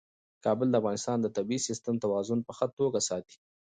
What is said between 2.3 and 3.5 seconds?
په ښه توګه ساتي.